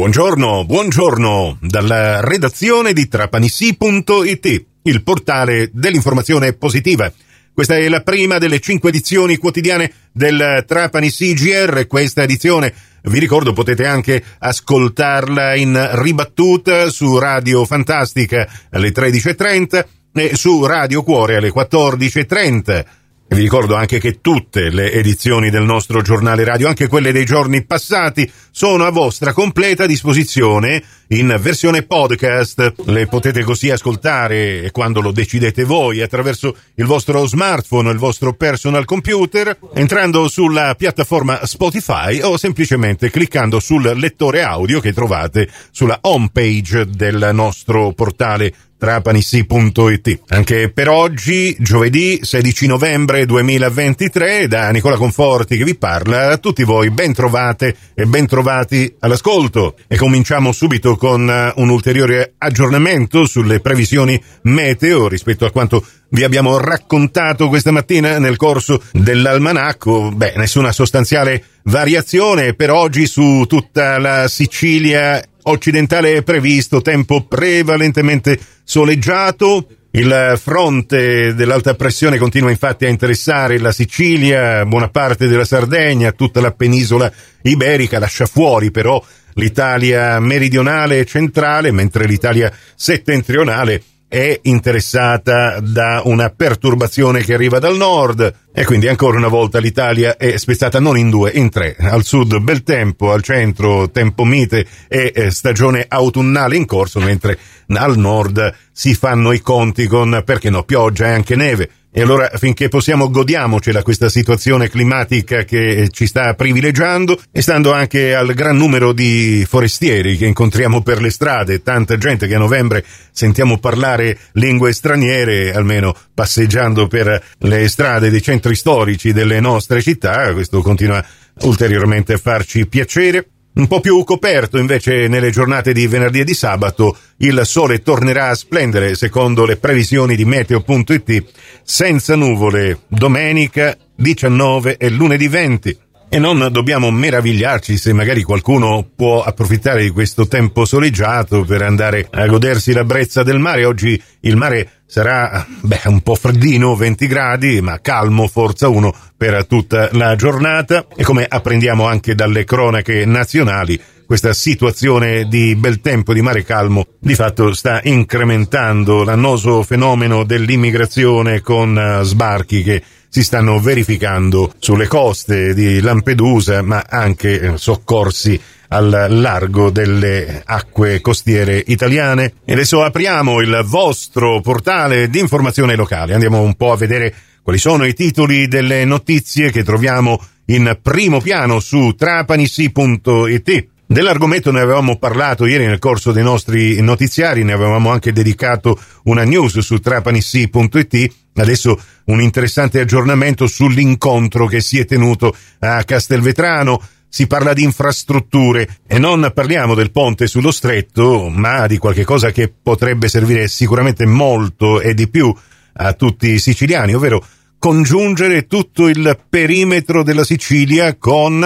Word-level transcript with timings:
Buongiorno, 0.00 0.64
buongiorno 0.64 1.58
dalla 1.60 2.22
redazione 2.22 2.94
di 2.94 3.06
trapanissi.it, 3.06 4.64
il 4.84 5.02
portale 5.02 5.68
dell'informazione 5.74 6.54
positiva. 6.54 7.12
Questa 7.52 7.76
è 7.76 7.86
la 7.86 8.00
prima 8.00 8.38
delle 8.38 8.60
cinque 8.60 8.88
edizioni 8.88 9.36
quotidiane 9.36 9.92
del 10.10 10.64
Trapani 10.66 11.10
CGR. 11.10 11.86
Questa 11.86 12.22
edizione, 12.22 12.72
vi 13.02 13.18
ricordo, 13.18 13.52
potete 13.52 13.84
anche 13.84 14.24
ascoltarla 14.38 15.54
in 15.56 15.90
ribattuta 15.92 16.88
su 16.88 17.18
Radio 17.18 17.66
Fantastica 17.66 18.48
alle 18.70 18.92
13.30 18.92 19.84
e 20.14 20.34
su 20.34 20.64
Radio 20.64 21.02
Cuore 21.02 21.36
alle 21.36 21.52
14.30. 21.52 22.84
Vi 23.32 23.40
ricordo 23.40 23.76
anche 23.76 24.00
che 24.00 24.20
tutte 24.20 24.70
le 24.70 24.90
edizioni 24.90 25.50
del 25.50 25.62
nostro 25.62 26.02
giornale 26.02 26.42
radio, 26.42 26.66
anche 26.66 26.88
quelle 26.88 27.12
dei 27.12 27.24
giorni 27.24 27.64
passati, 27.64 28.28
sono 28.50 28.84
a 28.84 28.90
vostra 28.90 29.32
completa 29.32 29.86
disposizione 29.86 30.82
in 31.10 31.36
versione 31.40 31.82
podcast. 31.82 32.74
Le 32.86 33.06
potete 33.06 33.42
così 33.42 33.70
ascoltare 33.70 34.70
quando 34.72 35.00
lo 35.00 35.12
decidete 35.12 35.64
voi 35.64 36.00
attraverso 36.02 36.54
il 36.74 36.86
vostro 36.86 37.26
smartphone, 37.26 37.90
il 37.90 37.98
vostro 37.98 38.32
personal 38.34 38.84
computer, 38.84 39.56
entrando 39.74 40.28
sulla 40.28 40.74
piattaforma 40.74 41.44
Spotify 41.46 42.20
o 42.22 42.36
semplicemente 42.36 43.10
cliccando 43.10 43.60
sul 43.60 43.92
lettore 43.96 44.42
audio 44.42 44.80
che 44.80 44.92
trovate 44.92 45.48
sulla 45.70 45.98
homepage 46.02 46.86
del 46.86 47.30
nostro 47.32 47.92
portale 47.92 48.52
trapanissi.it. 48.80 50.20
Anche 50.28 50.70
per 50.70 50.88
oggi, 50.88 51.54
giovedì 51.58 52.18
16 52.22 52.66
novembre 52.66 53.26
2023, 53.26 54.48
da 54.48 54.70
Nicola 54.70 54.96
Conforti 54.96 55.58
che 55.58 55.64
vi 55.64 55.76
parla, 55.76 56.30
a 56.30 56.38
tutti 56.38 56.64
voi 56.64 56.90
ben 56.90 57.12
trovate 57.12 57.76
e 57.92 58.06
ben 58.06 58.26
trovati 58.26 58.96
all'ascolto. 59.00 59.76
E 59.86 59.98
cominciamo 59.98 60.50
subito 60.52 60.96
con 61.00 61.30
eh, 61.30 61.50
un 61.56 61.70
ulteriore 61.70 62.34
aggiornamento 62.36 63.24
sulle 63.24 63.60
previsioni 63.60 64.22
meteo 64.42 65.08
rispetto 65.08 65.46
a 65.46 65.50
quanto 65.50 65.82
vi 66.10 66.24
abbiamo 66.24 66.58
raccontato 66.58 67.48
questa 67.48 67.70
mattina 67.70 68.18
nel 68.18 68.36
corso 68.36 68.82
dell'almanacco. 68.92 70.10
Beh, 70.10 70.34
nessuna 70.36 70.72
sostanziale 70.72 71.42
variazione 71.64 72.52
per 72.52 72.70
oggi 72.70 73.06
su 73.06 73.46
tutta 73.48 73.96
la 73.96 74.28
Sicilia 74.28 75.22
occidentale 75.44 76.16
è 76.16 76.22
previsto 76.22 76.82
tempo 76.82 77.24
prevalentemente 77.24 78.38
soleggiato. 78.62 79.66
Il 79.92 80.38
fronte 80.40 81.34
dell'alta 81.34 81.74
pressione 81.74 82.18
continua 82.18 82.50
infatti 82.50 82.84
a 82.84 82.88
interessare 82.88 83.58
la 83.58 83.72
Sicilia, 83.72 84.64
buona 84.66 84.88
parte 84.88 85.26
della 85.26 85.44
Sardegna, 85.44 86.12
tutta 86.12 86.40
la 86.40 86.52
penisola 86.52 87.10
iberica, 87.42 87.98
lascia 87.98 88.26
fuori 88.26 88.70
però 88.70 89.02
l'Italia 89.40 90.20
meridionale 90.20 90.98
e 90.98 91.06
centrale, 91.06 91.72
mentre 91.72 92.04
l'Italia 92.04 92.52
settentrionale 92.76 93.82
è 94.06 94.40
interessata 94.42 95.60
da 95.60 96.02
una 96.04 96.30
perturbazione 96.30 97.22
che 97.22 97.32
arriva 97.32 97.60
dal 97.60 97.76
nord 97.76 98.34
e 98.52 98.64
quindi 98.64 98.88
ancora 98.88 99.16
una 99.16 99.28
volta 99.28 99.60
l'Italia 99.60 100.16
è 100.16 100.36
spezzata 100.36 100.80
non 100.80 100.98
in 100.98 101.10
due, 101.10 101.30
in 101.30 101.48
tre. 101.48 101.76
Al 101.78 102.04
sud 102.04 102.36
bel 102.40 102.64
tempo, 102.64 103.12
al 103.12 103.22
centro 103.22 103.88
tempo 103.90 104.24
mite 104.24 104.66
e 104.88 105.12
eh, 105.14 105.30
stagione 105.30 105.86
autunnale 105.88 106.56
in 106.56 106.66
corso, 106.66 106.98
mentre 106.98 107.38
al 107.68 107.96
nord 107.96 108.52
si 108.72 108.94
fanno 108.94 109.30
i 109.30 109.40
conti 109.40 109.86
con, 109.86 110.22
perché 110.24 110.50
no, 110.50 110.64
pioggia 110.64 111.06
e 111.06 111.12
anche 111.12 111.36
neve. 111.36 111.70
E 111.92 112.02
allora 112.02 112.30
finché 112.36 112.68
possiamo 112.68 113.10
godiamocela 113.10 113.82
questa 113.82 114.08
situazione 114.08 114.68
climatica 114.68 115.42
che 115.42 115.88
ci 115.90 116.06
sta 116.06 116.34
privilegiando 116.34 117.20
e 117.32 117.42
stando 117.42 117.72
anche 117.72 118.14
al 118.14 118.32
gran 118.32 118.56
numero 118.56 118.92
di 118.92 119.44
forestieri 119.48 120.16
che 120.16 120.26
incontriamo 120.26 120.82
per 120.82 121.00
le 121.00 121.10
strade, 121.10 121.64
tanta 121.64 121.98
gente 121.98 122.28
che 122.28 122.36
a 122.36 122.38
novembre 122.38 122.84
sentiamo 123.10 123.58
parlare 123.58 124.16
lingue 124.34 124.72
straniere, 124.72 125.52
almeno 125.52 125.92
passeggiando 126.14 126.86
per 126.86 127.20
le 127.38 127.68
strade 127.68 128.08
dei 128.08 128.22
centri 128.22 128.54
storici 128.54 129.12
delle 129.12 129.40
nostre 129.40 129.82
città, 129.82 130.32
questo 130.32 130.62
continua 130.62 131.04
ulteriormente 131.40 132.12
a 132.12 132.18
farci 132.18 132.68
piacere. 132.68 133.26
Un 133.60 133.66
po' 133.66 133.80
più 133.80 134.02
coperto 134.04 134.56
invece 134.56 135.06
nelle 135.06 135.28
giornate 135.28 135.74
di 135.74 135.86
venerdì 135.86 136.20
e 136.20 136.24
di 136.24 136.32
sabato 136.32 136.96
il 137.18 137.42
sole 137.44 137.82
tornerà 137.82 138.28
a 138.28 138.34
splendere 138.34 138.94
secondo 138.94 139.44
le 139.44 139.58
previsioni 139.58 140.16
di 140.16 140.24
meteo.it 140.24 141.24
senza 141.62 142.16
nuvole 142.16 142.80
domenica 142.88 143.76
19 143.94 144.78
e 144.78 144.88
lunedì 144.88 145.28
20. 145.28 145.78
E 146.08 146.18
non 146.18 146.48
dobbiamo 146.50 146.90
meravigliarci 146.90 147.76
se 147.76 147.92
magari 147.92 148.22
qualcuno 148.22 148.88
può 148.96 149.22
approfittare 149.22 149.82
di 149.82 149.90
questo 149.90 150.26
tempo 150.26 150.64
soleggiato 150.64 151.44
per 151.44 151.60
andare 151.60 152.08
a 152.10 152.26
godersi 152.28 152.72
la 152.72 152.84
brezza 152.84 153.22
del 153.22 153.38
mare. 153.38 153.66
Oggi 153.66 154.02
il 154.20 154.36
mare 154.36 154.79
sarà 154.90 155.46
beh, 155.60 155.82
un 155.84 156.00
po' 156.00 156.16
freddino, 156.16 156.74
20 156.74 157.06
gradi, 157.06 157.60
ma 157.60 157.80
calmo, 157.80 158.26
forza 158.26 158.66
1 158.66 158.92
per 159.16 159.46
tutta 159.46 159.88
la 159.92 160.16
giornata. 160.16 160.86
E 160.96 161.04
come 161.04 161.24
apprendiamo 161.28 161.86
anche 161.86 162.16
dalle 162.16 162.42
cronache 162.44 163.04
nazionali, 163.04 163.80
questa 164.04 164.32
situazione 164.32 165.28
di 165.28 165.54
bel 165.54 165.80
tempo, 165.80 166.12
di 166.12 166.22
mare 166.22 166.42
calmo, 166.42 166.84
di 166.98 167.14
fatto 167.14 167.54
sta 167.54 167.80
incrementando 167.84 169.04
l'annoso 169.04 169.62
fenomeno 169.62 170.24
dell'immigrazione 170.24 171.40
con 171.40 171.76
uh, 171.76 172.02
sbarchi 172.02 172.64
che 172.64 172.82
si 173.08 173.22
stanno 173.22 173.60
verificando 173.60 174.52
sulle 174.58 174.88
coste 174.88 175.54
di 175.54 175.80
Lampedusa, 175.80 176.62
ma 176.62 176.84
anche 176.88 177.40
eh, 177.40 177.56
soccorsi 177.56 178.40
al 178.72 179.06
largo 179.08 179.70
delle 179.70 180.42
acque 180.44 181.00
costiere 181.00 181.62
italiane. 181.66 182.34
E 182.44 182.52
adesso 182.52 182.82
apriamo 182.82 183.40
il 183.40 183.62
vostro 183.64 184.40
portale 184.40 185.08
di 185.08 185.18
informazione 185.18 185.76
locale. 185.76 186.14
Andiamo 186.14 186.40
un 186.40 186.54
po' 186.54 186.72
a 186.72 186.76
vedere 186.76 187.14
quali 187.42 187.58
sono 187.58 187.84
i 187.84 187.94
titoli 187.94 188.48
delle 188.48 188.84
notizie 188.84 189.50
che 189.50 189.64
troviamo 189.64 190.20
in 190.46 190.78
primo 190.82 191.20
piano 191.20 191.60
su 191.60 191.94
trapanissi.it. 191.96 193.66
Dell'argomento 193.86 194.52
ne 194.52 194.60
avevamo 194.60 194.98
parlato 194.98 195.46
ieri 195.46 195.66
nel 195.66 195.80
corso 195.80 196.12
dei 196.12 196.22
nostri 196.22 196.80
notiziari, 196.80 197.42
ne 197.42 197.52
avevamo 197.52 197.90
anche 197.90 198.12
dedicato 198.12 198.78
una 199.04 199.24
news 199.24 199.58
su 199.58 199.78
trapanissi.it. 199.78 201.14
Adesso 201.34 201.80
un 202.04 202.20
interessante 202.20 202.78
aggiornamento 202.78 203.48
sull'incontro 203.48 204.46
che 204.46 204.60
si 204.60 204.78
è 204.78 204.84
tenuto 204.84 205.34
a 205.58 205.82
Castelvetrano. 205.82 206.80
Si 207.12 207.26
parla 207.26 207.52
di 207.52 207.64
infrastrutture 207.64 208.78
e 208.86 208.98
non 208.98 209.32
parliamo 209.34 209.74
del 209.74 209.90
ponte 209.90 210.28
sullo 210.28 210.52
stretto, 210.52 211.28
ma 211.28 211.66
di 211.66 211.76
qualche 211.76 212.04
cosa 212.04 212.30
che 212.30 212.50
potrebbe 212.50 213.08
servire 213.08 213.48
sicuramente 213.48 214.06
molto 214.06 214.80
e 214.80 214.94
di 214.94 215.08
più 215.08 215.34
a 215.72 215.92
tutti 215.92 216.28
i 216.28 216.38
siciliani, 216.38 216.94
ovvero 216.94 217.22
congiungere 217.58 218.46
tutto 218.46 218.88
il 218.88 219.18
perimetro 219.28 220.02
della 220.02 220.24
Sicilia 220.24 220.96
con 220.96 221.44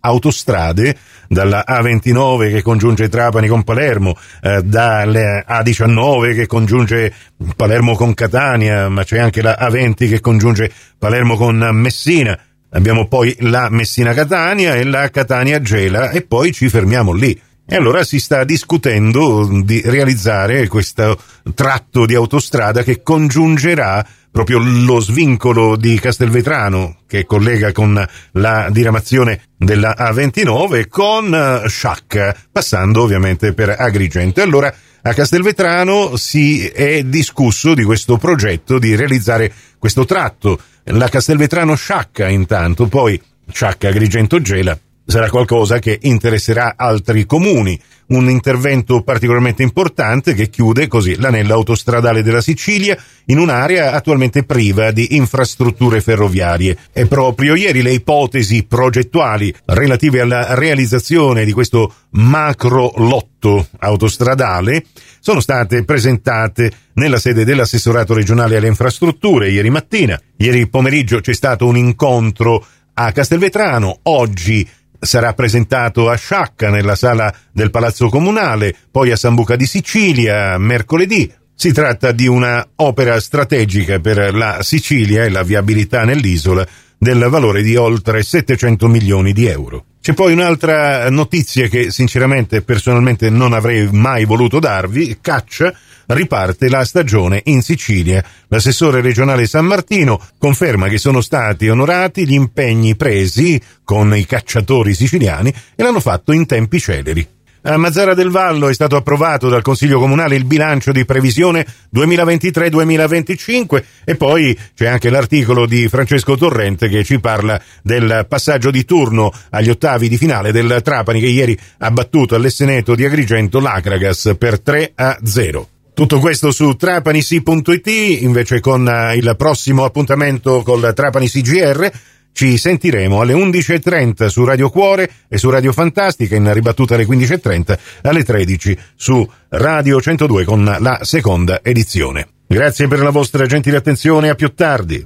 autostrade, 0.00 0.96
dalla 1.26 1.64
A29 1.66 2.50
che 2.50 2.62
congiunge 2.62 3.08
Trapani 3.08 3.48
con 3.48 3.64
Palermo, 3.64 4.16
eh, 4.40 4.62
dalla 4.62 5.44
A19 5.48 6.34
che 6.34 6.46
congiunge 6.46 7.12
Palermo 7.56 7.94
con 7.96 8.14
Catania, 8.14 8.88
ma 8.88 9.04
c'è 9.04 9.18
anche 9.18 9.42
la 9.42 9.56
A20 9.60 10.08
che 10.08 10.20
congiunge 10.20 10.70
Palermo 10.96 11.36
con 11.36 11.56
Messina. 11.72 12.38
Abbiamo 12.70 13.06
poi 13.08 13.34
la 13.40 13.68
Messina-Catania 13.70 14.74
e 14.74 14.84
la 14.84 15.08
Catania-Gela 15.08 16.10
e 16.10 16.22
poi 16.22 16.52
ci 16.52 16.68
fermiamo 16.68 17.12
lì. 17.12 17.40
E 17.70 17.76
allora 17.76 18.02
si 18.02 18.18
sta 18.18 18.44
discutendo 18.44 19.46
di 19.62 19.82
realizzare 19.84 20.68
questo 20.68 21.18
tratto 21.54 22.06
di 22.06 22.14
autostrada 22.14 22.82
che 22.82 23.02
congiungerà 23.02 24.06
proprio 24.30 24.58
lo 24.58 25.00
svincolo 25.00 25.76
di 25.76 25.98
Castelvetrano 25.98 26.98
che 27.06 27.26
collega 27.26 27.72
con 27.72 28.06
la 28.32 28.68
diramazione 28.70 29.42
della 29.56 29.94
A29 29.98 30.88
con 30.88 31.62
Sciacca, 31.66 32.36
passando 32.52 33.02
ovviamente 33.02 33.52
per 33.52 33.74
Agrigento. 33.78 34.40
Allora 34.42 34.72
a 35.02 35.12
Castelvetrano 35.14 36.16
si 36.16 36.66
è 36.66 37.02
discusso 37.02 37.74
di 37.74 37.84
questo 37.84 38.16
progetto 38.16 38.78
di 38.78 38.94
realizzare 38.96 39.52
questo 39.78 40.04
tratto. 40.04 40.60
La 40.84 41.08
Castelvetrano 41.08 41.74
Sciacca 41.74 42.28
intanto, 42.28 42.86
poi 42.86 43.20
Sciacca 43.50 43.88
Agrigento 43.88 44.40
Gela 44.40 44.78
sarà 45.10 45.30
qualcosa 45.30 45.78
che 45.78 45.98
interesserà 46.02 46.74
altri 46.76 47.24
comuni. 47.24 47.80
Un 48.08 48.28
intervento 48.28 49.02
particolarmente 49.02 49.62
importante 49.62 50.34
che 50.34 50.50
chiude 50.50 50.86
così 50.86 51.16
l'anello 51.18 51.54
autostradale 51.54 52.22
della 52.22 52.42
Sicilia 52.42 52.96
in 53.26 53.38
un'area 53.38 53.92
attualmente 53.92 54.44
priva 54.44 54.90
di 54.90 55.16
infrastrutture 55.16 56.02
ferroviarie. 56.02 56.76
E 56.92 57.06
proprio 57.06 57.54
ieri 57.54 57.80
le 57.80 57.92
ipotesi 57.92 58.64
progettuali 58.64 59.54
relative 59.64 60.20
alla 60.20 60.54
realizzazione 60.54 61.46
di 61.46 61.52
questo 61.52 61.92
macro 62.10 62.92
lotto 62.96 63.66
autostradale 63.78 64.84
sono 65.20 65.40
state 65.40 65.84
presentate 65.84 66.70
nella 66.94 67.18
sede 67.18 67.44
dell'assessorato 67.44 68.12
regionale 68.12 68.58
alle 68.58 68.68
infrastrutture 68.68 69.50
ieri 69.50 69.70
mattina. 69.70 70.20
Ieri 70.36 70.68
pomeriggio 70.68 71.20
c'è 71.20 71.32
stato 71.32 71.66
un 71.66 71.78
incontro 71.78 72.64
a 73.00 73.12
Castelvetrano, 73.12 74.00
oggi 74.04 74.68
sarà 74.98 75.32
presentato 75.32 76.08
a 76.08 76.16
Sciacca 76.16 76.70
nella 76.70 76.94
sala 76.94 77.32
del 77.52 77.70
Palazzo 77.70 78.08
Comunale, 78.08 78.74
poi 78.90 79.10
a 79.10 79.16
Sambuca 79.16 79.56
di 79.56 79.66
Sicilia 79.66 80.58
mercoledì. 80.58 81.30
Si 81.54 81.72
tratta 81.72 82.12
di 82.12 82.26
una 82.26 82.66
opera 82.76 83.18
strategica 83.18 83.98
per 83.98 84.34
la 84.34 84.62
Sicilia 84.62 85.24
e 85.24 85.28
la 85.28 85.42
viabilità 85.42 86.04
nell'isola 86.04 86.66
del 86.96 87.26
valore 87.28 87.62
di 87.62 87.76
oltre 87.76 88.22
700 88.22 88.88
milioni 88.88 89.32
di 89.32 89.46
euro. 89.46 89.84
C'è 90.00 90.14
poi 90.14 90.32
un'altra 90.32 91.10
notizia 91.10 91.68
che 91.68 91.90
sinceramente 91.90 92.62
personalmente 92.62 93.28
non 93.30 93.52
avrei 93.52 93.88
mai 93.90 94.24
voluto 94.24 94.58
darvi, 94.58 95.18
caccia, 95.20 95.74
riparte 96.08 96.68
la 96.68 96.84
stagione 96.84 97.40
in 97.44 97.62
Sicilia. 97.62 98.24
L'assessore 98.48 99.00
regionale 99.00 99.46
San 99.46 99.66
Martino 99.66 100.20
conferma 100.38 100.88
che 100.88 100.98
sono 100.98 101.20
stati 101.20 101.68
onorati 101.68 102.26
gli 102.26 102.34
impegni 102.34 102.96
presi 102.96 103.60
con 103.84 104.14
i 104.16 104.26
cacciatori 104.26 104.94
siciliani 104.94 105.52
e 105.74 105.82
l'hanno 105.82 106.00
fatto 106.00 106.32
in 106.32 106.46
tempi 106.46 106.78
celeri. 106.80 107.36
A 107.62 107.76
Mazzara 107.76 108.14
del 108.14 108.30
Vallo 108.30 108.68
è 108.68 108.72
stato 108.72 108.94
approvato 108.94 109.48
dal 109.48 109.62
Consiglio 109.62 109.98
Comunale 109.98 110.36
il 110.36 110.44
bilancio 110.44 110.92
di 110.92 111.04
previsione 111.04 111.66
2023-2025 111.94 113.82
e 114.04 114.14
poi 114.14 114.56
c'è 114.74 114.86
anche 114.86 115.10
l'articolo 115.10 115.66
di 115.66 115.88
Francesco 115.88 116.36
Torrente 116.36 116.88
che 116.88 117.02
ci 117.02 117.18
parla 117.18 117.60
del 117.82 118.26
passaggio 118.28 118.70
di 118.70 118.84
turno 118.84 119.32
agli 119.50 119.70
ottavi 119.70 120.08
di 120.08 120.16
finale 120.16 120.52
del 120.52 120.80
Trapani 120.82 121.20
che 121.20 121.26
ieri 121.26 121.58
ha 121.78 121.90
battuto 121.90 122.36
all'Esseneto 122.36 122.94
di 122.94 123.04
Agrigento 123.04 123.58
l'Acragas 123.58 124.36
per 124.38 124.60
3 124.60 124.92
a 124.94 125.18
0. 125.22 125.68
Tutto 125.98 126.20
questo 126.20 126.52
su 126.52 126.76
trapanisi.it, 126.76 127.86
invece 128.20 128.60
con 128.60 128.88
eh, 128.88 129.16
il 129.16 129.34
prossimo 129.36 129.82
appuntamento 129.82 130.62
col 130.62 130.92
Trapani 130.94 131.28
CGR 131.28 131.90
ci 132.32 132.56
sentiremo 132.56 133.20
alle 133.20 133.32
11.30 133.32 134.26
su 134.26 134.44
Radio 134.44 134.70
Cuore 134.70 135.10
e 135.26 135.38
su 135.38 135.50
Radio 135.50 135.72
Fantastica, 135.72 136.36
in 136.36 136.52
ribattuta 136.52 136.94
alle 136.94 137.04
15.30, 137.04 137.78
alle 138.02 138.22
13 138.22 138.78
su 138.94 139.28
Radio 139.48 140.00
102 140.00 140.44
con 140.44 140.76
la 140.78 141.00
seconda 141.02 141.62
edizione. 141.64 142.28
Grazie 142.46 142.86
per 142.86 143.00
la 143.00 143.10
vostra 143.10 143.44
gentile 143.46 143.78
attenzione, 143.78 144.28
a 144.28 144.36
più 144.36 144.54
tardi. 144.54 145.04